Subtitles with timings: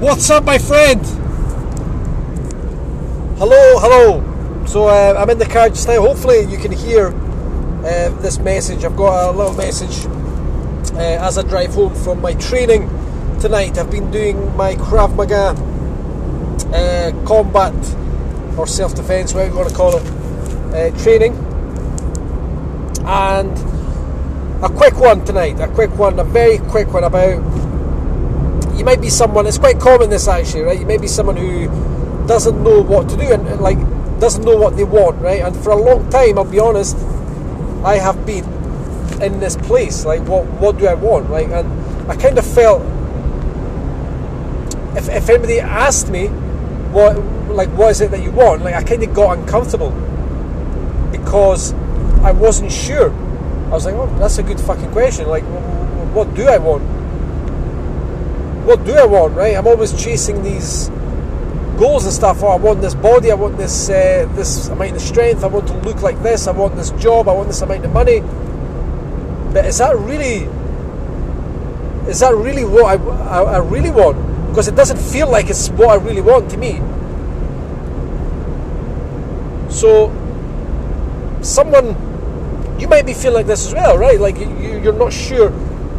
[0.00, 1.04] What's up, my friend?
[3.36, 4.64] Hello, hello.
[4.66, 6.00] So uh, I'm in the car just now.
[6.00, 8.82] Hopefully, you can hear uh, this message.
[8.82, 10.06] I've got a little message
[10.94, 12.88] uh, as I drive home from my training
[13.40, 13.76] tonight.
[13.76, 15.50] I've been doing my Krav Maga
[16.74, 17.74] uh, combat
[18.58, 20.06] or self defense, whatever you want to call it,
[20.72, 21.34] uh, training.
[23.04, 23.52] And
[24.64, 27.59] a quick one tonight, a quick one, a very quick one about.
[28.80, 30.80] You might be someone, it's quite common this actually, right?
[30.80, 31.66] You may be someone who
[32.26, 33.76] doesn't know what to do and, and like
[34.20, 35.42] doesn't know what they want, right?
[35.42, 36.96] And for a long time, I'll be honest,
[37.84, 38.42] I have been
[39.20, 40.06] in this place.
[40.06, 41.30] Like, what what do I want?
[41.30, 42.80] Like, and I kind of felt
[44.96, 46.28] if, if anybody asked me
[46.88, 47.18] what
[47.50, 49.90] like what is it that you want, like I kind of got uncomfortable
[51.12, 51.74] because
[52.24, 53.12] I wasn't sure.
[53.66, 55.28] I was like, oh, that's a good fucking question.
[55.28, 55.44] Like,
[56.14, 56.99] what do I want?
[58.70, 59.34] What do I want?
[59.34, 59.56] Right?
[59.56, 60.90] I'm always chasing these
[61.76, 62.40] goals and stuff.
[62.44, 63.32] Oh, I want this body.
[63.32, 65.42] I want this uh, this amount of strength.
[65.42, 66.46] I want to look like this.
[66.46, 67.28] I want this job.
[67.28, 68.20] I want this amount of money.
[69.52, 70.46] But is that really?
[72.08, 74.16] Is that really what I, I, I really want?
[74.50, 76.78] Because it doesn't feel like it's what I really want to me.
[79.68, 80.14] So,
[81.42, 81.96] someone
[82.78, 84.20] you might be feeling like this as well, right?
[84.20, 85.50] Like you, you're not sure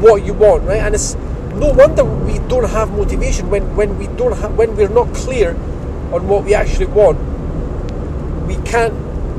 [0.00, 0.80] what you want, right?
[0.80, 1.14] And it's
[1.58, 5.50] no wonder we don't have motivation when, when we don't have when we're not clear
[6.12, 7.18] on what we actually want.
[8.46, 8.94] We can't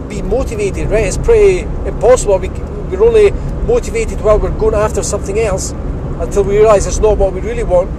[0.10, 1.06] be motivated, right?
[1.06, 2.40] It's pretty impossible.
[2.40, 3.32] We, we're only
[3.66, 5.72] motivated while we're going after something else
[6.20, 7.90] until we realise it's not what we really want,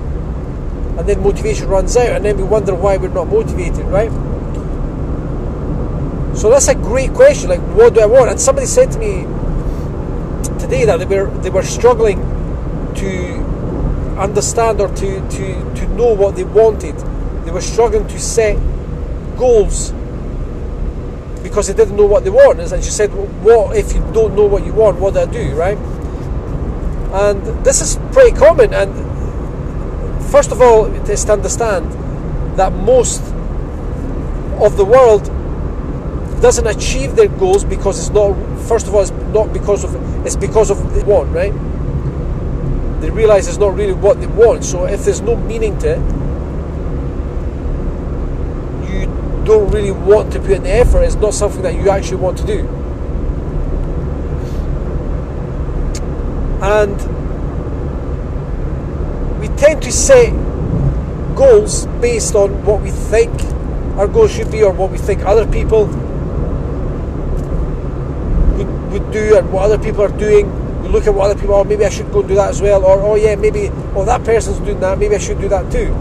[0.98, 4.11] and then motivation runs out, and then we wonder why we're not motivated, right?
[6.37, 7.50] So that's a great question.
[7.50, 8.31] Like, what do I want?
[8.31, 9.22] And somebody said to me
[10.59, 12.19] today that they were they were struggling
[12.97, 13.45] to
[14.19, 16.97] understand or to to to know what they wanted.
[17.45, 18.56] They were struggling to set
[19.36, 19.92] goals
[21.42, 22.61] because they didn't know what they want.
[22.61, 24.99] And she said, well, "What if you don't know what you want?
[24.99, 25.78] What do I do?" Right?
[27.12, 28.75] And this is pretty common.
[28.75, 28.93] And
[30.26, 31.93] first of all, is to understand
[32.59, 33.22] that most
[34.60, 35.25] of the world
[36.41, 38.34] doesn't achieve their goals because it's not
[38.69, 39.94] first of all it's not because of
[40.26, 41.53] it's because of want right
[43.00, 44.64] they realize it's not really what they want.
[44.64, 46.26] So if there's no meaning to it
[48.88, 49.06] you
[49.44, 51.02] don't really want to put in the effort.
[51.02, 52.66] It's not something that you actually want to do.
[56.62, 56.96] And
[59.40, 60.32] we tend to set
[61.36, 63.30] goals based on what we think
[63.98, 65.86] our goals should be or what we think other people
[68.56, 70.66] would, would do and what other people are doing.
[70.86, 72.50] We look at what other people are, oh, maybe I should go and do that
[72.50, 75.48] as well, or oh yeah, maybe oh that person's doing that, maybe I should do
[75.48, 75.92] that too.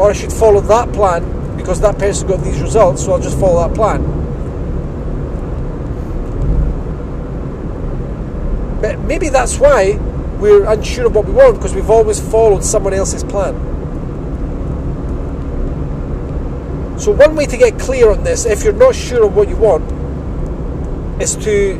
[0.00, 3.38] Or I should follow that plan because that person got these results, so I'll just
[3.38, 4.00] follow that plan.
[8.80, 9.98] But maybe that's why
[10.38, 13.54] we're unsure of what we want because we've always followed someone else's plan.
[16.98, 19.56] So, one way to get clear on this, if you're not sure of what you
[19.56, 20.01] want,
[21.20, 21.74] is to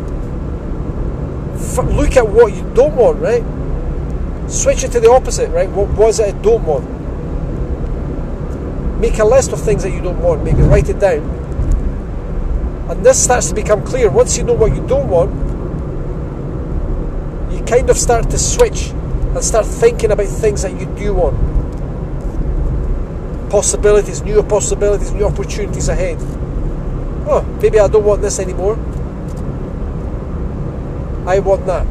[1.54, 3.44] f- look at what you don't want, right?
[4.50, 5.68] Switch it to the opposite, right?
[5.70, 6.88] What was it I don't want?
[9.00, 11.20] Make a list of things that you don't want, maybe write it down.
[12.90, 14.10] And this starts to become clear.
[14.10, 15.32] Once you know what you don't want,
[17.52, 21.52] you kind of start to switch and start thinking about things that you do want
[23.52, 26.16] possibilities, new possibilities, new opportunities ahead.
[27.28, 28.76] Oh, maybe I don't want this anymore.
[31.26, 31.86] I want that.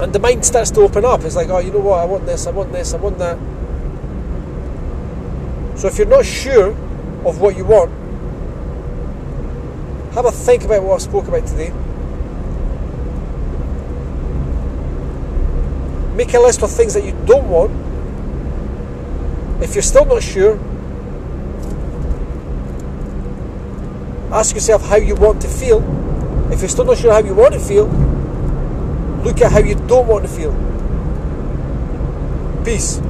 [0.00, 1.22] And the mind starts to open up.
[1.24, 1.98] It's like, oh, you know what?
[2.00, 3.38] I want this, I want this, I want that.
[5.78, 6.70] So if you're not sure
[7.24, 7.90] of what you want,
[10.14, 11.72] have a think about what I spoke about today.
[16.16, 17.88] Make a list of things that you don't want
[19.62, 20.58] if you're still not sure,
[24.32, 25.82] ask yourself how you want to feel.
[26.52, 27.86] If you're still not sure how you want to feel,
[29.24, 30.52] look at how you don't want to feel.
[32.64, 33.00] Peace.